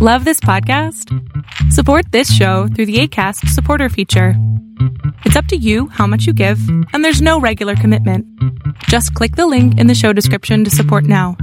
Love 0.00 0.24
this 0.24 0.38
podcast? 0.38 1.12
Support 1.72 2.12
this 2.12 2.32
show 2.32 2.68
through 2.68 2.86
the 2.86 3.00
ACAST 3.00 3.48
supporter 3.48 3.88
feature. 3.88 4.34
It's 5.24 5.34
up 5.34 5.46
to 5.46 5.56
you 5.56 5.88
how 5.88 6.06
much 6.06 6.24
you 6.24 6.32
give, 6.32 6.60
and 6.92 7.04
there's 7.04 7.20
no 7.20 7.40
regular 7.40 7.74
commitment. 7.74 8.24
Just 8.84 9.12
click 9.14 9.34
the 9.34 9.48
link 9.48 9.76
in 9.76 9.88
the 9.88 9.96
show 9.96 10.12
description 10.12 10.62
to 10.62 10.70
support 10.70 11.02
now. 11.02 11.36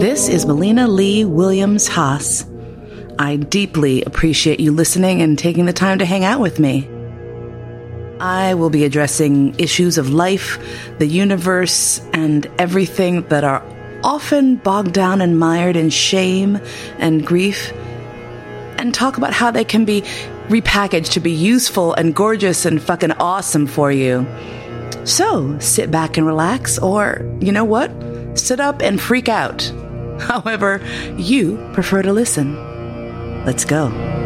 This 0.00 0.28
is 0.28 0.44
Mollena 0.44 0.88
Lee 0.88 1.24
Williams 1.24 1.86
Haas. 1.86 2.44
I 3.20 3.36
deeply 3.36 4.02
appreciate 4.02 4.58
you 4.58 4.72
listening 4.72 5.22
and 5.22 5.38
taking 5.38 5.66
the 5.66 5.72
time 5.72 6.00
to 6.00 6.04
hang 6.04 6.24
out 6.24 6.40
with 6.40 6.58
me. 6.58 6.88
I 8.20 8.54
will 8.54 8.70
be 8.70 8.84
addressing 8.84 9.58
issues 9.58 9.98
of 9.98 10.10
life, 10.10 10.58
the 10.98 11.06
universe, 11.06 12.00
and 12.12 12.46
everything 12.58 13.22
that 13.28 13.44
are 13.44 13.62
often 14.02 14.56
bogged 14.56 14.92
down 14.92 15.20
and 15.20 15.38
mired 15.38 15.76
in 15.76 15.90
shame 15.90 16.60
and 16.98 17.26
grief, 17.26 17.72
and 18.78 18.94
talk 18.94 19.16
about 19.16 19.32
how 19.32 19.50
they 19.50 19.64
can 19.64 19.84
be 19.84 20.02
repackaged 20.48 21.12
to 21.12 21.20
be 21.20 21.32
useful 21.32 21.94
and 21.94 22.14
gorgeous 22.14 22.64
and 22.64 22.82
fucking 22.82 23.12
awesome 23.12 23.66
for 23.66 23.92
you. 23.92 24.26
So 25.04 25.58
sit 25.58 25.90
back 25.90 26.16
and 26.16 26.26
relax, 26.26 26.78
or 26.78 27.24
you 27.40 27.52
know 27.52 27.64
what? 27.64 27.90
Sit 28.34 28.60
up 28.60 28.82
and 28.82 29.00
freak 29.00 29.28
out. 29.28 29.62
However, 30.20 30.80
you 31.16 31.56
prefer 31.72 32.02
to 32.02 32.12
listen. 32.12 32.56
Let's 33.44 33.64
go. 33.64 34.17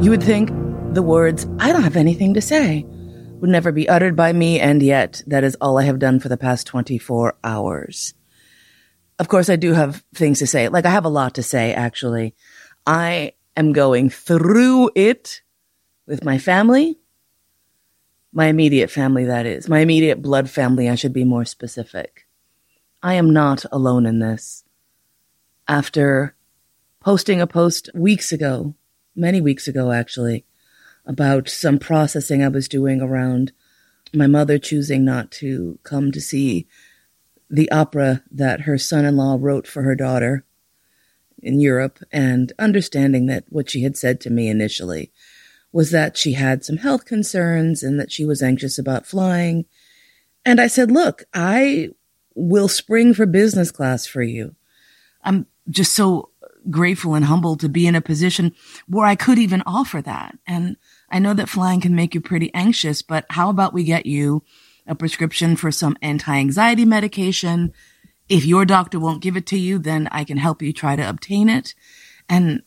You 0.00 0.10
would 0.10 0.22
think 0.22 0.50
the 0.94 1.02
words, 1.02 1.46
I 1.58 1.72
don't 1.72 1.82
have 1.82 1.96
anything 1.96 2.34
to 2.34 2.40
say, 2.40 2.84
would 3.40 3.50
never 3.50 3.72
be 3.72 3.88
uttered 3.88 4.14
by 4.14 4.32
me, 4.32 4.60
and 4.60 4.82
yet 4.82 5.22
that 5.26 5.42
is 5.42 5.56
all 5.60 5.78
I 5.78 5.84
have 5.84 5.98
done 5.98 6.20
for 6.20 6.28
the 6.28 6.36
past 6.36 6.66
24 6.66 7.34
hours. 7.42 8.14
Of 9.18 9.28
course, 9.28 9.48
I 9.48 9.56
do 9.56 9.72
have 9.72 10.04
things 10.14 10.38
to 10.40 10.46
say. 10.46 10.68
Like, 10.68 10.84
I 10.84 10.90
have 10.90 11.06
a 11.06 11.08
lot 11.08 11.34
to 11.34 11.42
say, 11.42 11.72
actually. 11.72 12.34
I 12.86 13.32
am 13.56 13.72
going 13.72 14.10
through 14.10 14.90
it 14.94 15.40
with 16.06 16.22
my 16.22 16.38
family, 16.38 16.98
my 18.32 18.46
immediate 18.46 18.90
family, 18.90 19.24
that 19.24 19.46
is, 19.46 19.66
my 19.68 19.80
immediate 19.80 20.20
blood 20.20 20.50
family, 20.50 20.90
I 20.90 20.94
should 20.94 21.14
be 21.14 21.24
more 21.24 21.46
specific. 21.46 22.26
I 23.02 23.14
am 23.14 23.32
not 23.32 23.64
alone 23.72 24.04
in 24.04 24.18
this. 24.18 24.62
After 25.66 26.36
posting 27.00 27.40
a 27.40 27.46
post 27.46 27.88
weeks 27.94 28.30
ago 28.30 28.74
many 29.16 29.40
weeks 29.40 29.66
ago, 29.66 29.90
actually, 29.92 30.44
about 31.04 31.48
some 31.48 31.78
processing 31.78 32.44
I 32.44 32.48
was 32.48 32.68
doing 32.68 33.00
around 33.00 33.52
my 34.12 34.26
mother 34.26 34.58
choosing 34.58 35.04
not 35.04 35.30
to 35.30 35.78
come 35.82 36.12
to 36.12 36.20
see 36.20 36.66
the 37.50 37.70
opera 37.70 38.22
that 38.30 38.62
her 38.62 38.78
son 38.78 39.04
in 39.04 39.16
law 39.16 39.36
wrote 39.38 39.66
for 39.66 39.82
her 39.82 39.94
daughter 39.94 40.44
in 41.42 41.60
Europe, 41.60 41.98
and 42.10 42.52
understanding 42.58 43.26
that 43.26 43.44
what 43.48 43.70
she 43.70 43.82
had 43.82 43.96
said 43.96 44.20
to 44.20 44.30
me 44.30 44.48
initially 44.48 45.12
was 45.70 45.90
that 45.90 46.16
she 46.16 46.32
had 46.32 46.64
some 46.64 46.78
health 46.78 47.04
concerns 47.04 47.82
and 47.82 48.00
that 48.00 48.10
she 48.10 48.24
was 48.24 48.42
anxious 48.42 48.78
about 48.78 49.06
flying. 49.06 49.66
And 50.44 50.60
I 50.60 50.66
said, 50.66 50.90
Look, 50.90 51.24
I 51.34 51.90
will 52.34 52.68
spring 52.68 53.14
for 53.14 53.26
business 53.26 53.70
class 53.70 54.06
for 54.06 54.22
you. 54.22 54.56
I'm 55.22 55.46
just 55.68 55.94
so 55.94 56.30
grateful 56.70 57.14
and 57.14 57.24
humbled 57.24 57.60
to 57.60 57.68
be 57.68 57.86
in 57.86 57.94
a 57.94 58.00
position 58.00 58.54
where 58.86 59.06
I 59.06 59.14
could 59.16 59.38
even 59.38 59.62
offer 59.66 60.02
that. 60.02 60.38
And 60.46 60.76
I 61.10 61.18
know 61.18 61.34
that 61.34 61.48
flying 61.48 61.80
can 61.80 61.94
make 61.94 62.14
you 62.14 62.20
pretty 62.20 62.52
anxious, 62.54 63.02
but 63.02 63.26
how 63.30 63.50
about 63.50 63.72
we 63.72 63.84
get 63.84 64.06
you 64.06 64.42
a 64.86 64.94
prescription 64.94 65.56
for 65.56 65.70
some 65.70 65.96
anti-anxiety 66.02 66.84
medication? 66.84 67.72
If 68.28 68.44
your 68.44 68.64
doctor 68.64 68.98
won't 68.98 69.22
give 69.22 69.36
it 69.36 69.46
to 69.46 69.58
you, 69.58 69.78
then 69.78 70.08
I 70.10 70.24
can 70.24 70.36
help 70.36 70.62
you 70.62 70.72
try 70.72 70.96
to 70.96 71.08
obtain 71.08 71.48
it. 71.48 71.74
And 72.28 72.62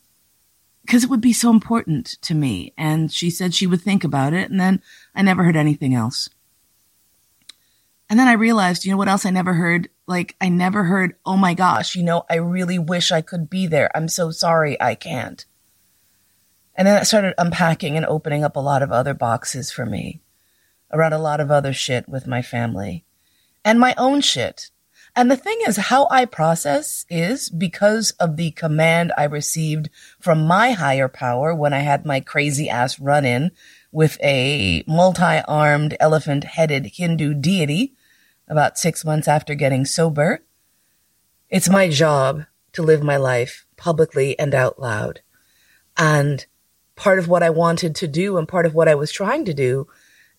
because 0.90 1.04
it 1.04 1.10
would 1.10 1.22
be 1.22 1.34
so 1.34 1.52
important 1.52 2.18
to 2.24 2.34
me. 2.34 2.74
And 2.76 3.12
she 3.12 3.30
said 3.30 3.54
she 3.54 3.68
would 3.68 3.82
think 3.82 4.04
about 4.04 4.34
it. 4.34 4.50
And 4.50 4.60
then 4.60 4.82
I 5.14 5.22
never 5.22 5.44
heard 5.44 5.56
anything 5.56 5.94
else. 5.94 6.30
And 8.10 8.18
then 8.20 8.28
I 8.28 8.34
realized, 8.34 8.86
you 8.86 8.92
know 8.92 8.98
what 8.98 9.08
else 9.08 9.24
I 9.24 9.30
never 9.30 9.54
heard? 9.54 9.90
Like, 10.10 10.36
I 10.42 10.50
never 10.50 10.86
heard, 10.86 11.14
oh 11.24 11.38
my 11.38 11.54
gosh, 11.54 11.96
you 11.96 12.02
know, 12.02 12.26
I 12.28 12.38
really 12.38 12.80
wish 12.80 13.12
I 13.12 13.22
could 13.22 13.48
be 13.48 13.68
there. 13.68 13.96
I'm 13.96 14.08
so 14.08 14.32
sorry 14.32 14.76
I 14.82 14.96
can't. 14.96 15.46
And 16.74 16.88
then 16.88 16.98
I 16.98 17.04
started 17.04 17.36
unpacking 17.38 17.96
and 17.96 18.08
opening 18.08 18.44
up 18.44 18.56
a 18.56 18.60
lot 18.60 18.82
of 18.82 18.92
other 18.92 19.14
boxes 19.14 19.70
for 19.70 19.86
me 19.86 20.20
around 20.92 21.14
a 21.14 21.20
lot 21.20 21.40
of 21.40 21.52
other 21.52 21.74
shit 21.74 22.10
with 22.10 22.26
my 22.26 22.42
family 22.42 23.06
and 23.64 23.80
my 23.80 23.94
own 24.00 24.22
shit. 24.22 24.72
And 25.16 25.30
the 25.30 25.38
thing 25.38 25.60
is, 25.68 25.78
how 25.78 26.08
I 26.10 26.26
process 26.26 27.06
is 27.08 27.52
because 27.52 28.10
of 28.20 28.36
the 28.36 28.50
command 28.50 29.14
I 29.16 29.26
received 29.26 29.92
from 30.20 30.48
my 30.48 30.72
higher 30.72 31.08
power 31.08 31.54
when 31.54 31.72
I 31.72 31.80
had 31.82 32.04
my 32.04 32.20
crazy 32.20 32.68
ass 32.68 33.00
run 33.00 33.26
in 33.26 33.52
with 33.92 34.18
a 34.24 34.84
multi 34.88 35.42
armed 35.48 35.96
elephant 36.00 36.46
headed 36.46 36.88
Hindu 36.96 37.36
deity 37.36 37.94
about 38.50 38.78
six 38.78 39.06
months 39.06 39.28
after 39.28 39.56
getting 39.56 39.86
sober. 39.86 40.42
It's 41.50 41.70
my 41.70 41.90
job 41.90 42.46
to 42.74 42.82
live 42.82 43.04
my 43.04 43.18
life 43.18 43.66
publicly 43.78 44.38
and 44.38 44.54
out 44.54 44.80
loud. 44.80 45.22
And 45.98 46.46
part 46.96 47.20
of 47.20 47.28
what 47.28 47.44
I 47.44 47.50
wanted 47.50 47.96
to 47.96 48.08
do 48.08 48.38
and 48.38 48.48
part 48.48 48.66
of 48.66 48.74
what 48.74 48.88
I 48.88 48.96
was 48.96 49.12
trying 49.12 49.46
to 49.46 49.54
do 49.54 49.88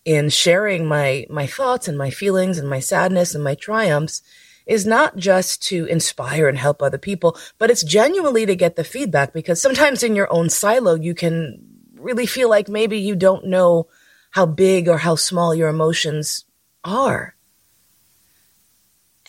in 0.05 0.29
sharing 0.29 0.87
my, 0.87 1.27
my 1.31 1.47
thoughts 1.47 1.89
and 1.89 1.97
my 1.97 2.11
feelings 2.11 2.59
and 2.59 2.69
my 2.69 2.81
sadness 2.81 3.35
and 3.35 3.45
my 3.45 3.55
triumphs 3.55 4.23
is 4.67 4.87
not 4.87 5.17
just 5.17 5.63
to 5.63 5.85
inspire 5.87 6.49
and 6.49 6.59
help 6.59 6.83
other 6.83 6.99
people, 6.99 7.37
but 7.59 7.71
it's 7.71 7.83
genuinely 7.83 8.47
to 8.47 8.55
get 8.55 8.77
the 8.77 8.85
feedback 8.85 9.33
because 9.33 9.61
sometimes 9.61 10.03
in 10.03 10.15
your 10.15 10.33
own 10.33 10.49
silo, 10.49 10.95
you 10.95 11.15
can 11.15 11.59
really 11.95 12.27
feel 12.27 12.49
like 12.49 12.69
maybe 12.69 12.99
you 12.99 13.17
don't 13.17 13.47
know 13.47 13.89
how 14.31 14.47
big 14.47 14.89
or 14.89 14.99
how 14.99 15.17
small 15.17 15.55
your 15.55 15.69
emotions 15.69 16.45
are. 16.85 17.35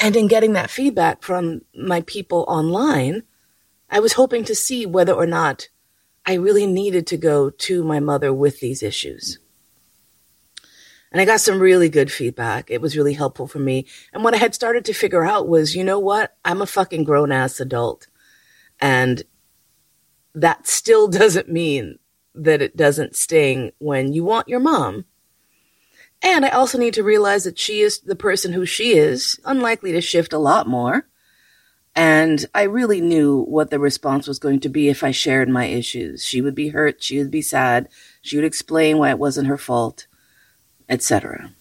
And 0.02 0.16
in 0.16 0.28
getting 0.28 0.54
that 0.54 0.72
feedback 0.72 1.22
from 1.22 1.62
my 1.76 2.02
people 2.02 2.44
online, 2.48 3.22
I 3.88 4.00
was 4.00 4.14
hoping 4.14 4.44
to 4.46 4.56
see 4.56 4.88
whether 4.88 5.14
or 5.14 5.28
not 5.28 5.70
I 6.26 6.34
really 6.34 6.66
needed 6.66 7.06
to 7.08 7.18
go 7.18 7.52
to 7.52 7.84
my 7.84 8.00
mother 8.00 8.34
with 8.34 8.60
these 8.60 8.82
issues. 8.82 9.38
And 11.12 11.22
I 11.22 11.26
got 11.26 11.42
some 11.42 11.60
really 11.60 11.88
good 11.88 12.12
feedback. 12.12 12.72
It 12.72 12.82
was 12.82 12.98
really 12.98 13.14
helpful 13.14 13.46
for 13.46 13.60
me. 13.60 13.86
And 14.12 14.24
what 14.24 14.34
I 14.34 14.38
had 14.38 14.56
started 14.56 14.86
to 14.86 14.94
figure 14.94 15.24
out 15.24 15.48
was, 15.48 15.76
you 15.76 15.84
know 15.84 16.00
what? 16.00 16.36
I'm 16.44 16.64
a 16.64 16.68
fucking 16.68 17.04
grown 17.04 17.32
ass 17.32 17.60
adult. 17.60 18.08
And 18.80 19.22
that 20.34 20.68
still 20.68 21.08
doesn't 21.10 21.48
mean 21.50 22.00
that 22.34 22.62
it 22.62 22.76
doesn't 22.76 23.16
sting 23.16 23.72
when 23.78 24.14
you 24.14 24.24
want 24.24 24.48
your 24.48 24.62
mom 24.62 25.06
and 26.22 26.46
I 26.46 26.50
also 26.50 26.78
need 26.78 26.94
to 26.96 27.04
realize 27.04 27.44
that 27.46 27.58
she 27.58 27.82
is 27.82 28.00
the 28.00 28.16
person 28.16 28.54
who 28.54 28.66
she 28.66 28.98
is, 28.98 29.40
unlikely 29.46 29.92
to 29.94 30.02
shift 30.02 30.34
a 30.34 30.40
lot 30.40 30.68
more. 30.68 31.08
And 31.96 32.46
I 32.56 32.64
really 32.64 33.02
knew 33.02 33.42
what 33.44 33.70
the 33.70 33.80
response 33.80 34.28
was 34.28 34.40
going 34.40 34.62
to 34.62 34.70
be 34.70 34.88
if 34.88 35.04
I 35.04 35.12
shared 35.12 35.50
my 35.50 35.66
issues. 35.66 36.24
She 36.24 36.42
would 36.42 36.56
be 36.56 36.70
hurt, 36.70 37.04
she 37.04 37.18
would 37.18 37.32
be 37.32 37.42
sad, 37.42 37.90
she 38.22 38.38
would 38.38 38.46
explain 38.46 38.98
why 38.98 39.10
it 39.10 39.20
wasn't 39.20 39.48
her 39.48 39.58
fault, 39.58 40.08
etc. 40.88 41.52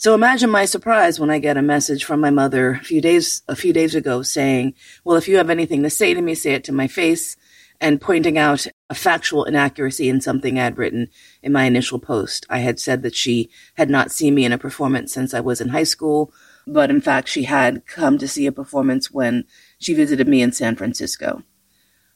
So 0.00 0.14
imagine 0.14 0.48
my 0.48 0.64
surprise 0.64 1.20
when 1.20 1.28
I 1.28 1.38
get 1.40 1.58
a 1.58 1.62
message 1.62 2.04
from 2.04 2.20
my 2.20 2.30
mother 2.30 2.70
a 2.70 2.84
few 2.84 3.02
days 3.02 3.42
a 3.48 3.54
few 3.54 3.74
days 3.74 3.94
ago 3.94 4.22
saying, 4.22 4.72
"Well, 5.04 5.18
if 5.18 5.28
you 5.28 5.36
have 5.36 5.50
anything 5.50 5.82
to 5.82 5.90
say 5.90 6.14
to 6.14 6.22
me, 6.22 6.34
say 6.34 6.54
it 6.54 6.64
to 6.64 6.72
my 6.72 6.86
face." 6.86 7.36
And 7.80 8.00
pointing 8.00 8.36
out 8.36 8.66
a 8.90 8.94
factual 8.94 9.44
inaccuracy 9.44 10.08
in 10.08 10.20
something 10.20 10.58
I 10.58 10.64
had 10.64 10.76
written 10.76 11.08
in 11.42 11.52
my 11.52 11.64
initial 11.64 11.98
post. 11.98 12.46
I 12.50 12.58
had 12.58 12.78
said 12.78 13.02
that 13.02 13.14
she 13.14 13.50
had 13.74 13.88
not 13.88 14.12
seen 14.12 14.34
me 14.34 14.44
in 14.44 14.52
a 14.52 14.58
performance 14.58 15.12
since 15.12 15.32
I 15.32 15.40
was 15.40 15.60
in 15.60 15.70
high 15.70 15.84
school, 15.84 16.32
but 16.66 16.90
in 16.90 17.00
fact, 17.00 17.28
she 17.28 17.44
had 17.44 17.86
come 17.86 18.18
to 18.18 18.28
see 18.28 18.46
a 18.46 18.52
performance 18.52 19.10
when 19.10 19.44
she 19.78 19.94
visited 19.94 20.28
me 20.28 20.42
in 20.42 20.52
San 20.52 20.76
Francisco. 20.76 21.42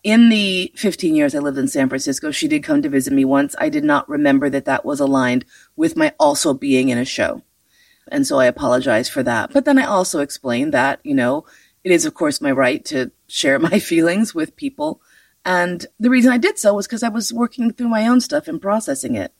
In 0.02 0.28
the 0.28 0.70
15 0.76 1.14
years 1.14 1.34
I 1.34 1.38
lived 1.38 1.56
in 1.56 1.66
San 1.66 1.88
Francisco, 1.88 2.30
she 2.30 2.46
did 2.46 2.62
come 2.62 2.82
to 2.82 2.90
visit 2.90 3.14
me 3.14 3.24
once. 3.24 3.56
I 3.58 3.70
did 3.70 3.84
not 3.84 4.06
remember 4.06 4.50
that 4.50 4.66
that 4.66 4.84
was 4.84 5.00
aligned 5.00 5.46
with 5.76 5.96
my 5.96 6.12
also 6.20 6.52
being 6.52 6.90
in 6.90 6.98
a 6.98 7.06
show. 7.06 7.40
And 8.08 8.26
so 8.26 8.38
I 8.38 8.44
apologize 8.44 9.08
for 9.08 9.22
that. 9.22 9.50
But 9.54 9.64
then 9.64 9.78
I 9.78 9.86
also 9.86 10.20
explained 10.20 10.74
that, 10.74 11.00
you 11.04 11.14
know, 11.14 11.46
it 11.84 11.90
is 11.90 12.04
of 12.04 12.12
course 12.12 12.42
my 12.42 12.52
right 12.52 12.84
to 12.86 13.12
share 13.28 13.58
my 13.70 13.78
feelings 13.78 14.34
with 14.34 14.56
people 14.56 15.00
and 15.44 15.86
the 16.00 16.10
reason 16.10 16.32
I 16.32 16.38
did 16.38 16.58
so 16.58 16.74
was 16.74 16.86
because 16.86 17.02
I 17.02 17.08
was 17.08 17.32
working 17.32 17.72
through 17.72 17.88
my 17.88 18.06
own 18.06 18.20
stuff 18.20 18.48
and 18.48 18.60
processing 18.60 19.14
it. 19.14 19.32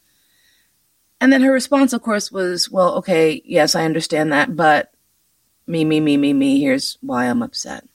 And 1.19 1.31
then 1.31 1.41
her 1.41 1.51
response, 1.51 1.93
of 1.93 2.01
course, 2.01 2.31
was, 2.31 2.69
well, 2.69 2.95
okay, 2.95 3.41
yes, 3.45 3.73
I 3.73 3.85
understand 3.85 4.31
that, 4.31 4.55
but 4.55 4.91
me, 5.65 5.83
me, 5.83 5.99
me, 5.99 6.17
me, 6.17 6.33
me, 6.33 6.59
here's 6.59 6.97
why 7.01 7.25
I'm 7.25 7.41
upset. 7.41 7.87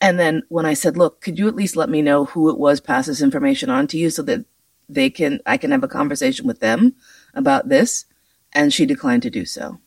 And 0.00 0.18
then 0.18 0.44
when 0.48 0.64
I 0.64 0.74
said, 0.74 0.96
look, 0.96 1.20
could 1.20 1.38
you 1.38 1.48
at 1.48 1.56
least 1.56 1.76
let 1.76 1.90
me 1.90 2.02
know 2.02 2.24
who 2.24 2.48
it 2.50 2.58
was 2.58 2.80
pass 2.80 3.06
this 3.06 3.20
information 3.20 3.68
on 3.68 3.88
to 3.88 3.98
you 3.98 4.10
so 4.10 4.22
that 4.22 4.44
they 4.88 5.10
can, 5.10 5.40
I 5.44 5.56
can 5.56 5.72
have 5.72 5.82
a 5.82 5.88
conversation 5.88 6.46
with 6.46 6.60
them 6.60 6.94
about 7.34 7.68
this. 7.68 8.06
And 8.52 8.72
she 8.72 8.86
declined 8.86 9.22
to 9.22 9.30
do 9.30 9.44
so. 9.44 9.80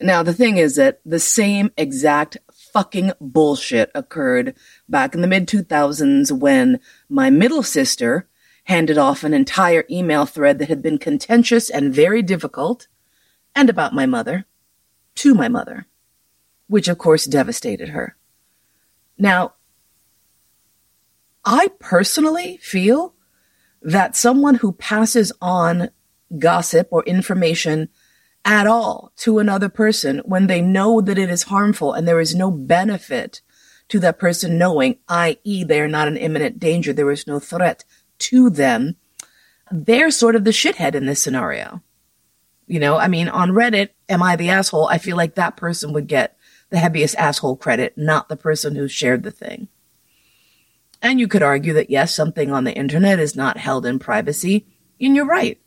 Now, 0.00 0.22
the 0.22 0.34
thing 0.34 0.58
is 0.58 0.76
that 0.76 1.00
the 1.04 1.18
same 1.18 1.72
exact 1.76 2.36
fucking 2.72 3.12
bullshit 3.20 3.90
occurred 3.94 4.54
back 4.88 5.14
in 5.14 5.20
the 5.20 5.26
mid 5.26 5.46
2000s 5.48 6.32
when 6.32 6.80
my 7.08 7.30
middle 7.30 7.62
sister 7.62 8.28
handed 8.64 8.98
off 8.98 9.24
an 9.24 9.32
entire 9.32 9.84
email 9.90 10.26
thread 10.26 10.58
that 10.58 10.68
had 10.68 10.82
been 10.82 10.98
contentious 10.98 11.70
and 11.70 11.94
very 11.94 12.22
difficult 12.22 12.86
and 13.54 13.70
about 13.70 13.94
my 13.94 14.06
mother 14.06 14.44
to 15.14 15.34
my 15.34 15.48
mother, 15.48 15.86
which 16.66 16.86
of 16.88 16.98
course 16.98 17.24
devastated 17.24 17.88
her. 17.88 18.16
Now, 19.16 19.54
I 21.44 21.68
personally 21.80 22.58
feel 22.58 23.14
that 23.80 24.16
someone 24.16 24.56
who 24.56 24.72
passes 24.72 25.32
on 25.40 25.90
gossip 26.38 26.88
or 26.90 27.02
information 27.04 27.88
at 28.48 28.66
all 28.66 29.12
to 29.14 29.38
another 29.38 29.68
person 29.68 30.22
when 30.24 30.46
they 30.46 30.62
know 30.62 31.02
that 31.02 31.18
it 31.18 31.28
is 31.28 31.44
harmful 31.44 31.92
and 31.92 32.08
there 32.08 32.18
is 32.18 32.34
no 32.34 32.50
benefit 32.50 33.42
to 33.88 34.00
that 34.00 34.18
person 34.18 34.56
knowing, 34.56 34.96
i.e., 35.06 35.64
they 35.64 35.78
are 35.80 35.86
not 35.86 36.08
an 36.08 36.16
imminent 36.16 36.58
danger, 36.58 36.94
there 36.94 37.10
is 37.10 37.26
no 37.26 37.38
threat 37.38 37.84
to 38.18 38.48
them, 38.48 38.96
they're 39.70 40.10
sort 40.10 40.34
of 40.34 40.44
the 40.44 40.50
shithead 40.50 40.94
in 40.94 41.04
this 41.04 41.22
scenario. 41.22 41.82
You 42.66 42.80
know, 42.80 42.96
I 42.96 43.06
mean, 43.06 43.28
on 43.28 43.50
Reddit, 43.50 43.90
am 44.08 44.22
I 44.22 44.34
the 44.34 44.48
asshole? 44.48 44.88
I 44.88 44.96
feel 44.96 45.16
like 45.16 45.34
that 45.34 45.56
person 45.56 45.92
would 45.92 46.06
get 46.06 46.34
the 46.70 46.78
heaviest 46.78 47.16
asshole 47.16 47.56
credit, 47.56 47.98
not 47.98 48.30
the 48.30 48.36
person 48.36 48.76
who 48.76 48.88
shared 48.88 49.24
the 49.24 49.30
thing. 49.30 49.68
And 51.02 51.20
you 51.20 51.28
could 51.28 51.42
argue 51.42 51.74
that 51.74 51.90
yes, 51.90 52.14
something 52.14 52.50
on 52.50 52.64
the 52.64 52.74
internet 52.74 53.18
is 53.18 53.36
not 53.36 53.58
held 53.58 53.84
in 53.84 53.98
privacy, 53.98 54.66
and 54.98 55.14
you're 55.14 55.26
right. 55.26 55.60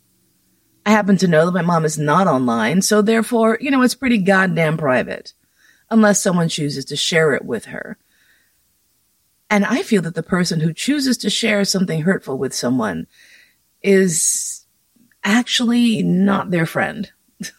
I 0.86 0.92
happen 0.92 1.18
to 1.18 1.28
know 1.28 1.45
that 1.45 1.51
my 1.51 1.62
mom 1.62 1.86
is 1.86 1.98
not 1.98 2.28
online, 2.28 2.81
so 2.81 3.01
therefore, 3.01 3.57
you 3.62 3.69
know, 3.69 3.81
it's 3.81 3.95
pretty 3.95 4.18
goddamn 4.18 4.78
private. 4.78 5.33
Unless 5.89 6.22
someone 6.22 6.50
chooses 6.50 6.86
to 6.86 6.95
share 6.95 7.33
it 7.33 7.44
with 7.44 7.66
her. 7.66 7.98
And 9.50 9.66
I 9.66 9.83
feel 9.83 10.01
that 10.04 10.16
the 10.16 10.24
person 10.24 10.62
who 10.62 10.74
chooses 10.74 11.18
to 11.19 11.30
share 11.30 11.66
something 11.66 12.04
hurtful 12.04 12.38
with 12.38 12.54
someone 12.54 13.07
is 13.83 14.66
actually 15.24 16.01
not 16.01 16.50
their 16.50 16.66
friend. 16.66 17.12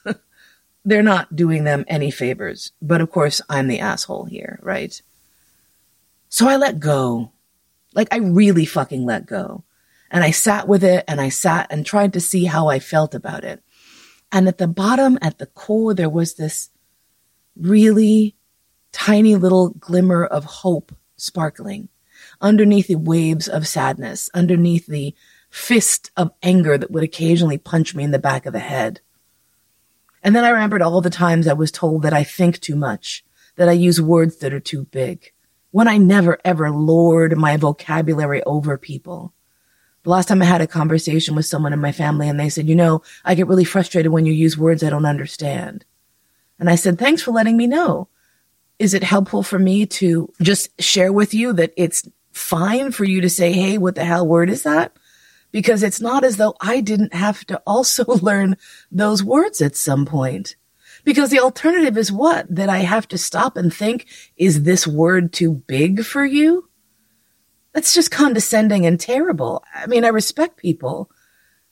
They're 0.85 1.03
not 1.03 1.37
doing 1.37 1.65
them 1.65 1.85
any 1.87 2.11
favors. 2.11 2.73
But 2.81 3.03
of 3.03 3.11
course, 3.11 3.41
I'm 3.49 3.69
the 3.69 3.81
asshole 3.81 4.25
here, 4.25 4.59
right? 4.63 5.01
So 6.31 6.49
I 6.49 6.57
let 6.57 6.81
go. 6.81 7.31
Like 7.95 8.09
I 8.11 8.17
really 8.17 8.65
fucking 8.65 9.05
let 9.05 9.27
go. 9.27 9.65
And 10.12 10.23
I 10.23 10.31
sat 10.31 10.69
with 10.69 10.85
it 10.85 11.05
and 11.09 11.20
I 11.20 11.31
sat 11.31 11.67
and 11.73 11.85
tried 11.85 12.12
to 12.12 12.20
see 12.20 12.44
how 12.44 12.69
I 12.69 12.79
felt 12.79 13.14
about 13.14 13.44
it. 13.44 13.64
And 14.31 14.47
at 14.47 14.59
the 14.59 14.69
bottom, 14.69 15.19
at 15.23 15.38
the 15.38 15.47
core, 15.47 15.94
there 15.94 16.11
was 16.11 16.35
this 16.35 16.70
really 17.56 18.37
tiny 18.93 19.37
little 19.37 19.70
glimmer 19.70 20.25
of 20.25 20.44
hope 20.44 20.94
sparkling 21.17 21.88
underneath 22.41 22.88
the 22.88 22.97
waves 22.97 23.49
of 23.49 23.67
sadness, 23.67 24.29
underneath 24.35 24.87
the 24.87 25.14
fist 25.50 26.11
of 26.17 26.31
anger 26.43 26.76
that 26.76 26.91
would 26.91 27.03
occasionally 27.03 27.58
punch 27.58 27.94
me 27.94 28.05
in 28.05 28.11
the 28.11 28.19
back 28.19 28.47
of 28.47 28.53
the 28.53 28.58
head. 28.58 29.00
And 30.23 30.37
then 30.37 30.44
I 30.44 30.50
remembered 30.50 30.82
all 30.82 31.00
the 31.00 31.11
times 31.11 31.49
I 31.49 31.53
was 31.53 31.73
told 31.73 32.03
that 32.03 32.12
I 32.12 32.23
think 32.23 32.61
too 32.61 32.76
much, 32.76 33.25
that 33.56 33.69
I 33.69 33.73
use 33.73 34.00
words 34.00 34.37
that 34.37 34.53
are 34.53 34.61
too 34.61 34.85
big, 34.85 35.32
when 35.70 35.88
I 35.88 35.97
never 35.97 36.38
ever 36.44 36.70
lord 36.70 37.37
my 37.37 37.56
vocabulary 37.56 38.43
over 38.44 38.76
people. 38.79 39.32
The 40.03 40.11
last 40.11 40.29
time 40.29 40.43
I 40.43 40.47
had 40.47 40.61
a 40.61 40.67
conversation 40.67 41.37
with 41.37 41.47
someone 41.47 41.73
in 41.73 41.81
my 41.81 41.93
family 41.93 42.29
and 42.29 42.39
they 42.39 42.49
said, 42.49 42.69
you 42.69 42.75
know, 42.75 43.03
I 43.25 43.35
get 43.35 43.47
really 43.47 43.65
frustrated 43.65 44.11
when 44.11 44.27
you 44.27 44.33
use 44.33 44.59
words 44.59 44.83
I 44.83 44.91
don't 44.91 45.07
understand. 45.07 45.85
And 46.59 46.69
I 46.69 46.75
said, 46.75 46.99
thanks 46.99 47.23
for 47.23 47.31
letting 47.31 47.57
me 47.57 47.67
know. 47.67 48.09
Is 48.79 48.95
it 48.95 49.05
helpful 49.05 49.43
for 49.43 49.59
me 49.59 49.87
to 49.87 50.33
just 50.43 50.69
share 50.81 51.13
with 51.13 51.35
you 51.35 51.53
that 51.53 51.73
it's 51.77 52.09
fine 52.33 52.91
for 52.91 53.05
you 53.05 53.21
to 53.21 53.31
say, 53.31 53.53
Hey, 53.53 53.79
what 53.79 53.95
the 53.95 54.05
hell 54.05 54.27
word 54.27 54.51
is 54.51 54.65
that? 54.65 54.97
Because 55.53 55.83
it's 55.83 56.01
not 56.01 56.25
as 56.25 56.37
though 56.37 56.55
I 56.61 56.81
didn't 56.81 57.15
have 57.15 57.45
to 57.47 57.63
also 57.67 58.05
learn 58.23 58.57
those 58.91 59.23
words 59.23 59.61
at 59.61 59.77
some 59.77 60.07
point. 60.07 60.57
Because 61.05 61.31
the 61.31 61.41
alternative 61.41 61.99
is 61.99 62.13
what? 62.13 62.47
That 62.55 62.69
I 62.69 62.79
have 62.79 63.09
to 63.09 63.19
stop 63.19 63.57
and 63.57 63.73
think, 63.73 64.07
is 64.37 64.63
this 64.63 64.87
word 64.87 65.33
too 65.33 65.53
big 65.53 66.05
for 66.05 66.25
you? 66.25 66.69
That's 67.73 67.95
just 67.95 68.11
condescending 68.11 68.85
and 68.85 69.01
terrible. 69.01 69.65
I 69.75 69.87
mean, 69.87 70.05
I 70.05 70.09
respect 70.09 70.57
people. 70.57 71.11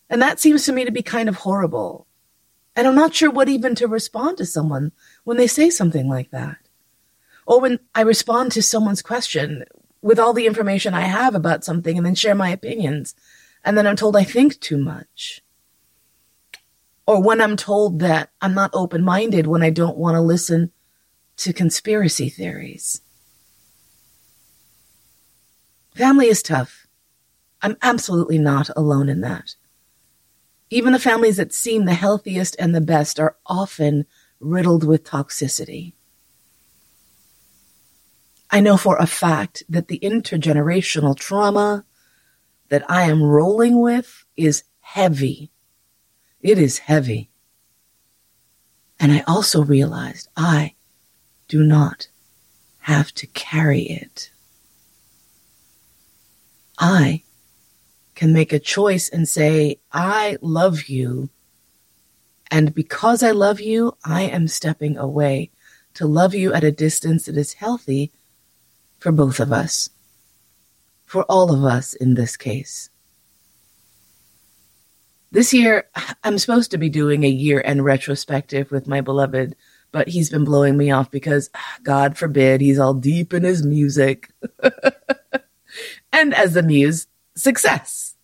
And 0.08 0.20
that 0.22 0.40
seems 0.40 0.64
to 0.64 0.72
me 0.72 0.84
to 0.84 0.90
be 0.90 1.02
kind 1.02 1.28
of 1.28 1.36
horrible. 1.36 2.06
And 2.74 2.86
I'm 2.86 2.94
not 2.94 3.14
sure 3.14 3.30
what 3.30 3.48
even 3.48 3.74
to 3.76 3.86
respond 3.86 4.38
to 4.38 4.46
someone 4.46 4.92
when 5.24 5.36
they 5.36 5.46
say 5.46 5.70
something 5.70 6.08
like 6.08 6.30
that. 6.30 6.56
Or 7.46 7.60
when 7.60 7.80
I 7.94 8.02
respond 8.02 8.52
to 8.52 8.62
someone's 8.62 9.02
question 9.02 9.64
with 10.02 10.18
all 10.18 10.32
the 10.32 10.46
information 10.46 10.94
I 10.94 11.02
have 11.02 11.34
about 11.34 11.64
something 11.64 11.96
and 11.96 12.06
then 12.06 12.14
share 12.14 12.34
my 12.34 12.50
opinions. 12.50 13.14
And 13.64 13.76
then 13.76 13.86
I'm 13.86 13.96
told 13.96 14.16
I 14.16 14.24
think 14.24 14.58
too 14.60 14.78
much. 14.78 15.42
Or 17.06 17.22
when 17.22 17.40
I'm 17.40 17.56
told 17.56 17.98
that 18.00 18.30
I'm 18.40 18.54
not 18.54 18.70
open 18.72 19.04
minded 19.04 19.46
when 19.46 19.62
I 19.62 19.70
don't 19.70 19.96
want 19.96 20.14
to 20.14 20.20
listen 20.20 20.72
to 21.38 21.52
conspiracy 21.52 22.28
theories. 22.28 23.02
Family 26.00 26.28
is 26.28 26.42
tough. 26.42 26.86
I'm 27.60 27.76
absolutely 27.82 28.38
not 28.38 28.70
alone 28.74 29.10
in 29.10 29.20
that. 29.20 29.54
Even 30.70 30.94
the 30.94 30.98
families 30.98 31.36
that 31.36 31.52
seem 31.52 31.84
the 31.84 31.92
healthiest 31.92 32.56
and 32.58 32.74
the 32.74 32.80
best 32.80 33.20
are 33.20 33.36
often 33.44 34.06
riddled 34.40 34.82
with 34.82 35.04
toxicity. 35.04 35.92
I 38.50 38.60
know 38.60 38.78
for 38.78 38.96
a 38.96 39.06
fact 39.06 39.62
that 39.68 39.88
the 39.88 39.98
intergenerational 39.98 41.18
trauma 41.18 41.84
that 42.70 42.90
I 42.90 43.02
am 43.02 43.22
rolling 43.22 43.78
with 43.78 44.24
is 44.38 44.64
heavy. 44.80 45.50
It 46.40 46.56
is 46.56 46.78
heavy. 46.78 47.28
And 48.98 49.12
I 49.12 49.22
also 49.28 49.62
realized 49.62 50.28
I 50.34 50.76
do 51.46 51.62
not 51.62 52.08
have 52.78 53.12
to 53.16 53.26
carry 53.26 53.82
it. 53.82 54.30
I 56.80 57.22
can 58.14 58.32
make 58.32 58.52
a 58.52 58.58
choice 58.58 59.10
and 59.10 59.28
say, 59.28 59.78
I 59.92 60.38
love 60.40 60.84
you. 60.84 61.28
And 62.50 62.74
because 62.74 63.22
I 63.22 63.30
love 63.30 63.60
you, 63.60 63.96
I 64.04 64.22
am 64.22 64.48
stepping 64.48 64.96
away 64.96 65.50
to 65.94 66.06
love 66.06 66.34
you 66.34 66.52
at 66.54 66.64
a 66.64 66.72
distance 66.72 67.26
that 67.26 67.36
is 67.36 67.52
healthy 67.52 68.10
for 68.98 69.12
both 69.12 69.40
of 69.40 69.52
us, 69.52 69.90
for 71.04 71.24
all 71.24 71.52
of 71.52 71.64
us 71.64 71.92
in 71.94 72.14
this 72.14 72.36
case. 72.36 72.88
This 75.30 75.52
year, 75.52 75.84
I'm 76.24 76.38
supposed 76.38 76.70
to 76.72 76.78
be 76.78 76.88
doing 76.88 77.24
a 77.24 77.28
year 77.28 77.62
end 77.64 77.84
retrospective 77.84 78.70
with 78.70 78.88
my 78.88 79.00
beloved, 79.00 79.54
but 79.92 80.08
he's 80.08 80.30
been 80.30 80.44
blowing 80.44 80.76
me 80.76 80.90
off 80.90 81.10
because, 81.10 81.50
God 81.82 82.16
forbid, 82.16 82.60
he's 82.60 82.78
all 82.78 82.94
deep 82.94 83.32
in 83.34 83.44
his 83.44 83.64
music. 83.64 84.30
and 86.12 86.34
as 86.34 86.54
the 86.54 86.62
muse, 86.62 87.06
success. 87.36 88.16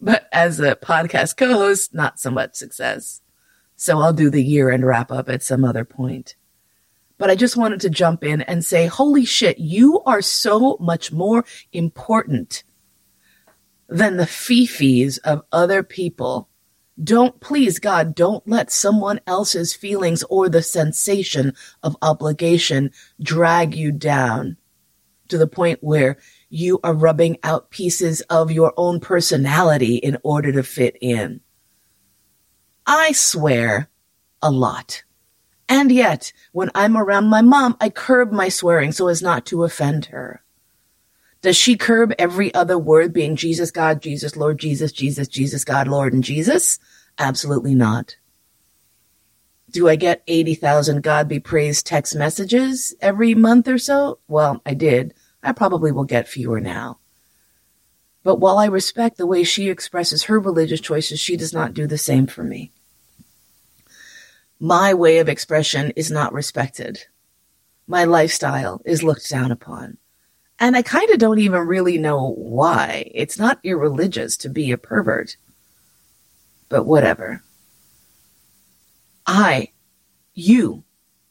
But 0.00 0.28
as 0.32 0.60
a 0.60 0.76
podcast 0.76 1.36
co 1.36 1.52
host, 1.52 1.94
not 1.94 2.18
so 2.18 2.30
much 2.30 2.54
success. 2.54 3.20
So 3.76 3.98
I'll 3.98 4.12
do 4.12 4.30
the 4.30 4.44
year 4.44 4.70
end 4.70 4.86
wrap 4.86 5.10
up 5.10 5.28
at 5.28 5.42
some 5.42 5.64
other 5.64 5.84
point. 5.84 6.36
But 7.18 7.28
I 7.28 7.34
just 7.34 7.56
wanted 7.56 7.82
to 7.82 7.90
jump 7.90 8.24
in 8.24 8.40
and 8.42 8.64
say, 8.64 8.86
holy 8.86 9.26
shit, 9.26 9.58
you 9.58 10.00
are 10.06 10.22
so 10.22 10.78
much 10.80 11.12
more 11.12 11.44
important 11.72 12.62
than 13.88 14.16
the 14.16 14.24
fifis 14.24 15.18
of 15.24 15.42
other 15.52 15.82
people. 15.82 16.48
Don't, 17.02 17.38
please 17.40 17.78
God, 17.78 18.14
don't 18.14 18.46
let 18.46 18.70
someone 18.70 19.20
else's 19.26 19.74
feelings 19.74 20.22
or 20.24 20.48
the 20.48 20.62
sensation 20.62 21.54
of 21.82 21.96
obligation 22.00 22.90
drag 23.22 23.74
you 23.74 23.92
down 23.92 24.56
to 25.28 25.38
the 25.38 25.46
point 25.46 25.78
where 25.82 26.18
you 26.50 26.80
are 26.82 26.92
rubbing 26.92 27.38
out 27.42 27.70
pieces 27.70 28.20
of 28.22 28.50
your 28.50 28.74
own 28.76 29.00
personality 29.00 29.96
in 29.96 30.18
order 30.22 30.52
to 30.52 30.62
fit 30.62 30.98
in. 31.00 31.40
I 32.86 33.12
swear 33.12 33.88
a 34.42 34.50
lot. 34.50 35.04
And 35.68 35.92
yet, 35.92 36.32
when 36.50 36.70
I'm 36.74 36.96
around 36.96 37.28
my 37.28 37.40
mom, 37.40 37.76
I 37.80 37.88
curb 37.88 38.32
my 38.32 38.48
swearing 38.48 38.90
so 38.90 39.06
as 39.06 39.22
not 39.22 39.46
to 39.46 39.62
offend 39.62 40.06
her. 40.06 40.42
Does 41.42 41.56
she 41.56 41.76
curb 41.76 42.12
every 42.18 42.52
other 42.52 42.76
word 42.76 43.12
being 43.12 43.36
Jesus, 43.36 43.70
God, 43.70 44.02
Jesus, 44.02 44.36
Lord, 44.36 44.58
Jesus, 44.58 44.90
Jesus, 44.90 45.28
Jesus, 45.28 45.64
God, 45.64 45.86
Lord, 45.86 46.12
and 46.12 46.24
Jesus? 46.24 46.80
Absolutely 47.18 47.74
not. 47.74 48.16
Do 49.70 49.88
I 49.88 49.94
get 49.94 50.24
80,000 50.26 51.02
God 51.02 51.28
be 51.28 51.38
praised 51.38 51.86
text 51.86 52.16
messages 52.16 52.92
every 53.00 53.36
month 53.36 53.68
or 53.68 53.78
so? 53.78 54.18
Well, 54.26 54.60
I 54.66 54.74
did. 54.74 55.14
I 55.42 55.52
probably 55.52 55.92
will 55.92 56.04
get 56.04 56.28
fewer 56.28 56.60
now. 56.60 56.98
But 58.22 58.36
while 58.36 58.58
I 58.58 58.66
respect 58.66 59.16
the 59.16 59.26
way 59.26 59.44
she 59.44 59.70
expresses 59.70 60.24
her 60.24 60.38
religious 60.38 60.80
choices, 60.80 61.18
she 61.18 61.36
does 61.36 61.54
not 61.54 61.72
do 61.72 61.86
the 61.86 61.98
same 61.98 62.26
for 62.26 62.44
me. 62.44 62.72
My 64.58 64.92
way 64.92 65.18
of 65.18 65.28
expression 65.28 65.90
is 65.96 66.10
not 66.10 66.34
respected. 66.34 67.06
My 67.86 68.04
lifestyle 68.04 68.82
is 68.84 69.02
looked 69.02 69.28
down 69.30 69.50
upon. 69.50 69.96
And 70.58 70.76
I 70.76 70.82
kind 70.82 71.08
of 71.10 71.18
don't 71.18 71.38
even 71.38 71.66
really 71.66 71.96
know 71.96 72.34
why. 72.36 73.10
It's 73.14 73.38
not 73.38 73.58
irreligious 73.64 74.36
to 74.38 74.50
be 74.50 74.70
a 74.70 74.76
pervert. 74.76 75.36
But 76.68 76.84
whatever. 76.84 77.42
I, 79.26 79.68
you, 80.34 80.84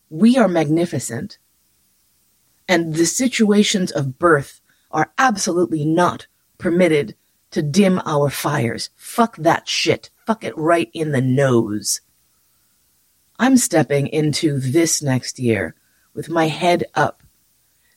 we 0.09 0.37
are 0.37 0.47
magnificent. 0.47 1.37
And 2.69 2.93
the 2.93 3.07
situations 3.07 3.91
of 3.91 4.19
birth 4.19 4.61
are 4.91 5.11
absolutely 5.17 5.83
not 5.83 6.27
permitted 6.59 7.15
to 7.49 7.63
dim 7.63 7.99
our 8.05 8.29
fires. 8.29 8.91
Fuck 8.95 9.37
that 9.37 9.67
shit. 9.67 10.11
Fuck 10.27 10.43
it 10.43 10.55
right 10.55 10.91
in 10.93 11.11
the 11.11 11.21
nose. 11.21 12.01
I'm 13.39 13.57
stepping 13.57 14.05
into 14.07 14.59
this 14.59 15.01
next 15.01 15.39
year 15.39 15.73
with 16.13 16.29
my 16.29 16.47
head 16.47 16.83
up, 16.93 17.23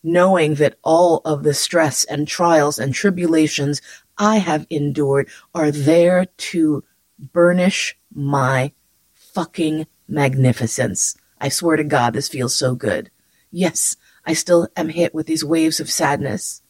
knowing 0.03 0.55
that 0.55 0.79
all 0.83 1.21
of 1.25 1.43
the 1.43 1.53
stress 1.53 2.05
and 2.05 2.27
trials 2.27 2.79
and 2.79 2.95
tribulations 2.95 3.83
I 4.17 4.39
have 4.39 4.67
endured 4.71 5.29
are 5.55 5.71
there 5.71 6.25
to 6.25 6.83
burnish 7.19 7.99
my 8.11 8.73
fucking 9.13 9.87
magnificence. 10.09 11.15
I 11.39 11.51
swear 11.51 11.77
to 11.77 11.85
God, 11.85 12.15
this 12.15 12.29
feels 12.29 12.57
so 12.57 12.75
good. 12.75 13.11
Yes, 13.51 13.97
I 14.25 14.35
still 14.35 14.69
am 14.77 14.89
hit 14.89 15.15
with 15.15 15.27
these 15.27 15.45
waves 15.45 15.81
of 15.81 15.91
sadness. 15.91 16.63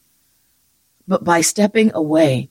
But 1.07 1.23
by 1.23 1.41
stepping 1.41 1.91
away 1.93 2.49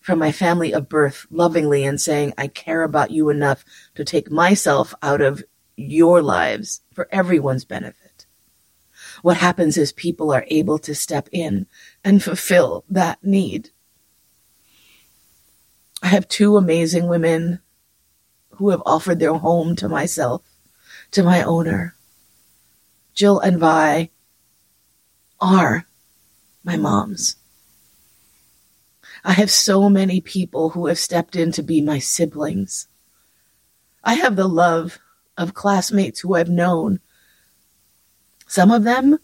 from 0.00 0.18
my 0.18 0.32
family 0.32 0.72
of 0.72 0.88
birth 0.88 1.26
lovingly 1.30 1.84
and 1.84 2.00
saying, 2.00 2.32
I 2.38 2.48
care 2.48 2.82
about 2.82 3.10
you 3.10 3.28
enough 3.28 3.64
to 3.94 4.04
take 4.04 4.30
myself 4.30 4.94
out 5.02 5.20
of 5.20 5.44
your 5.76 6.22
lives 6.22 6.80
for 6.92 7.08
everyone's 7.12 7.64
benefit. 7.64 8.26
What 9.22 9.36
happens 9.36 9.76
is 9.76 9.92
people 9.92 10.32
are 10.32 10.44
able 10.48 10.78
to 10.80 10.94
step 10.94 11.28
in 11.32 11.66
and 12.02 12.22
fulfill 12.22 12.84
that 12.88 13.22
need. 13.22 13.70
I 16.02 16.08
have 16.08 16.28
two 16.28 16.56
amazing 16.56 17.08
women 17.08 17.60
who 18.52 18.70
have 18.70 18.82
offered 18.86 19.18
their 19.18 19.34
home 19.34 19.76
to 19.76 19.88
myself, 19.88 20.42
to 21.10 21.22
my 21.22 21.42
owner. 21.42 21.94
Jill 23.14 23.38
and 23.40 23.58
Vi 23.58 24.10
are 25.40 25.86
my 26.64 26.76
moms. 26.76 27.36
I 29.24 29.32
have 29.32 29.50
so 29.50 29.90
many 29.90 30.20
people 30.20 30.70
who 30.70 30.86
have 30.86 30.98
stepped 30.98 31.36
in 31.36 31.52
to 31.52 31.62
be 31.62 31.80
my 31.80 31.98
siblings. 31.98 32.88
I 34.02 34.14
have 34.14 34.36
the 34.36 34.48
love 34.48 34.98
of 35.36 35.54
classmates 35.54 36.20
who 36.20 36.34
I've 36.34 36.48
known. 36.48 37.00
Some 38.46 38.70
of 38.70 38.84
them 38.84 39.18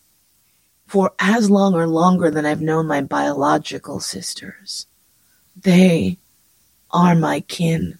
for 0.87 1.12
as 1.19 1.50
long 1.50 1.75
or 1.75 1.87
longer 1.87 2.31
than 2.31 2.47
I've 2.47 2.61
known 2.61 2.87
my 2.87 3.00
biological 3.00 4.00
sisters. 4.00 4.87
They 5.57 6.19
are 6.90 7.14
my 7.14 7.40
kin. 7.40 7.99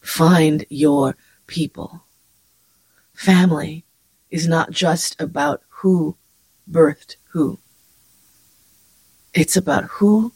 Find 0.00 0.64
your 0.68 1.16
people. 1.46 2.04
Family 3.22 3.84
is 4.32 4.48
not 4.48 4.72
just 4.72 5.14
about 5.20 5.62
who 5.68 6.16
birthed 6.68 7.14
who. 7.30 7.60
It's 9.32 9.56
about 9.56 9.84
who 9.84 10.32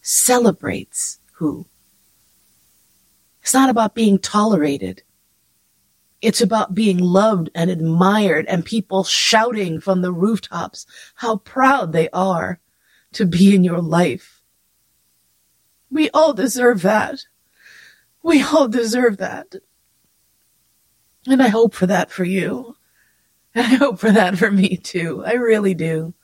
celebrates 0.00 1.20
who. 1.34 1.66
It's 3.42 3.54
not 3.54 3.70
about 3.70 3.94
being 3.94 4.18
tolerated. 4.18 5.04
It's 6.20 6.40
about 6.40 6.74
being 6.74 6.98
loved 6.98 7.48
and 7.54 7.70
admired 7.70 8.46
and 8.46 8.64
people 8.64 9.04
shouting 9.04 9.78
from 9.80 10.02
the 10.02 10.10
rooftops 10.10 10.84
how 11.14 11.36
proud 11.36 11.92
they 11.92 12.08
are 12.08 12.58
to 13.12 13.24
be 13.24 13.54
in 13.54 13.62
your 13.62 13.80
life. 13.80 14.42
We 15.92 16.10
all 16.10 16.32
deserve 16.32 16.82
that. 16.82 17.20
We 18.20 18.42
all 18.42 18.66
deserve 18.66 19.18
that. 19.18 19.54
And 21.26 21.42
I 21.42 21.48
hope 21.48 21.74
for 21.74 21.86
that 21.86 22.10
for 22.10 22.24
you. 22.24 22.76
And 23.54 23.66
I 23.66 23.76
hope 23.76 23.98
for 23.98 24.12
that 24.12 24.38
for 24.38 24.50
me 24.50 24.76
too. 24.76 25.24
I 25.24 25.32
really 25.32 25.74
do. 25.74 26.14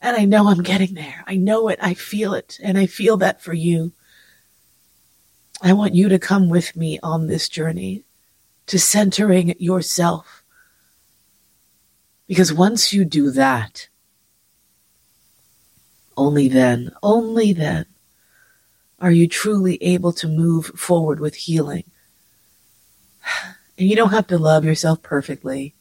And 0.00 0.16
I 0.16 0.24
know 0.24 0.48
I'm 0.48 0.62
getting 0.62 0.94
there. 0.94 1.24
I 1.26 1.36
know 1.36 1.68
it. 1.68 1.78
I 1.82 1.94
feel 1.94 2.34
it. 2.34 2.58
And 2.62 2.78
I 2.78 2.86
feel 2.86 3.16
that 3.16 3.42
for 3.42 3.52
you. 3.52 3.92
I 5.60 5.72
want 5.72 5.94
you 5.94 6.08
to 6.08 6.18
come 6.18 6.48
with 6.48 6.76
me 6.76 7.00
on 7.02 7.26
this 7.26 7.48
journey 7.48 8.04
to 8.66 8.78
centering 8.78 9.54
yourself. 9.58 10.44
Because 12.28 12.52
once 12.52 12.92
you 12.92 13.04
do 13.04 13.30
that, 13.32 13.88
only 16.16 16.48
then, 16.48 16.92
only 17.02 17.52
then 17.52 17.86
are 19.00 19.10
you 19.10 19.26
truly 19.26 19.82
able 19.82 20.12
to 20.12 20.28
move 20.28 20.66
forward 20.66 21.18
with 21.20 21.34
healing. 21.34 21.84
And 23.78 23.88
you 23.88 23.96
don't 23.96 24.10
have 24.10 24.26
to 24.28 24.38
love 24.38 24.64
yourself 24.64 25.02
perfectly. 25.02 25.74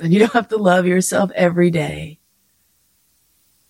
And 0.00 0.12
you 0.12 0.20
don't 0.20 0.32
have 0.32 0.48
to 0.48 0.56
love 0.56 0.86
yourself 0.86 1.30
every 1.34 1.70
day. 1.70 2.18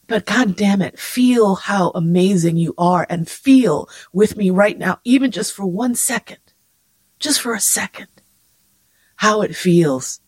But 0.06 0.24
God 0.24 0.56
damn 0.56 0.80
it, 0.80 0.98
feel 0.98 1.56
how 1.56 1.90
amazing 1.90 2.56
you 2.56 2.74
are 2.78 3.06
and 3.10 3.28
feel 3.28 3.90
with 4.12 4.36
me 4.36 4.48
right 4.48 4.78
now, 4.78 5.00
even 5.04 5.30
just 5.30 5.52
for 5.52 5.66
one 5.66 5.94
second, 5.94 6.38
just 7.18 7.42
for 7.42 7.54
a 7.54 7.60
second, 7.60 8.08
how 9.16 9.42
it 9.42 9.54
feels 9.54 10.20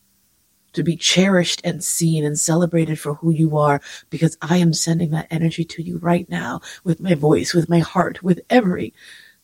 to 0.74 0.82
be 0.82 0.96
cherished 0.96 1.60
and 1.64 1.82
seen 1.82 2.24
and 2.24 2.38
celebrated 2.38 2.98
for 2.98 3.14
who 3.14 3.30
you 3.30 3.56
are 3.56 3.80
because 4.10 4.36
I 4.42 4.58
am 4.58 4.72
sending 4.72 5.10
that 5.10 5.28
energy 5.30 5.64
to 5.64 5.82
you 5.82 5.98
right 5.98 6.28
now 6.28 6.60
with 6.84 7.00
my 7.00 7.14
voice, 7.14 7.54
with 7.54 7.68
my 7.68 7.80
heart, 7.80 8.22
with 8.22 8.40
every 8.50 8.92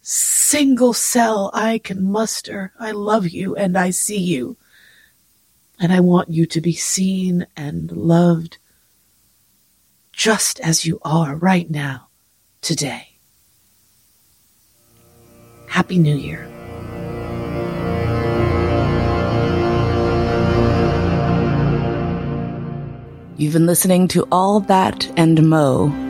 single 0.08 0.92
cell 0.92 1.50
I 1.52 1.78
can 1.78 2.00
muster. 2.04 2.72
I 2.78 2.92
love 2.92 3.28
you 3.28 3.56
and 3.56 3.76
I 3.76 3.90
see 3.90 4.20
you. 4.20 4.56
And 5.80 5.92
I 5.92 5.98
want 5.98 6.30
you 6.30 6.46
to 6.46 6.60
be 6.60 6.74
seen 6.74 7.48
and 7.56 7.90
loved 7.90 8.58
just 10.12 10.60
as 10.60 10.86
you 10.86 11.00
are 11.02 11.34
right 11.34 11.68
now, 11.68 12.06
today. 12.60 13.18
Happy 15.68 15.98
New 15.98 16.16
Year. 16.16 16.46
You've 23.36 23.52
been 23.52 23.66
listening 23.66 24.06
to 24.08 24.26
All 24.30 24.60
That 24.60 25.12
and 25.18 25.50
Mo. 25.50 26.05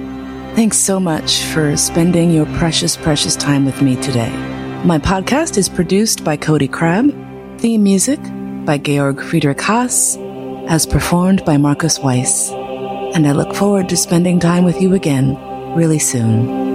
Thanks 0.57 0.79
so 0.79 0.99
much 0.99 1.43
for 1.45 1.77
spending 1.77 2.31
your 2.31 2.47
precious, 2.57 2.97
precious 2.97 3.37
time 3.37 3.65
with 3.65 3.81
me 3.83 3.95
today. 4.03 4.33
My 4.85 4.99
podcast 4.99 5.57
is 5.59 5.69
produced 5.69 6.25
by 6.25 6.37
Cody 6.37 6.67
Crabb, 6.67 7.11
theme 7.61 7.83
music 7.83 8.21
by 8.65 8.79
Georg 8.79 9.23
Friedrich 9.23 9.61
Haas, 9.61 10.17
as 10.69 10.87
performed 10.87 11.45
by 11.45 11.57
Marcus 11.57 11.99
Weiss 12.01 12.51
and 13.17 13.27
I 13.27 13.33
look 13.33 13.55
forward 13.55 13.89
to 13.89 13.97
spending 13.97 14.39
time 14.39 14.65
with 14.65 14.83
you 14.83 14.93
again 14.93 15.37
really 15.75 15.99
soon. 15.99 16.65